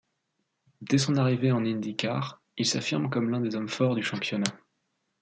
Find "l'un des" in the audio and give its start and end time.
3.29-3.53